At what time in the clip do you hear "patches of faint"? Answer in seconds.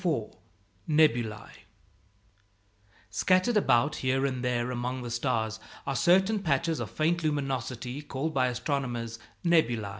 6.41-7.23